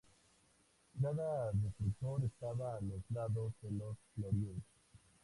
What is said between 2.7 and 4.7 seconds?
a los lados del "Glorious".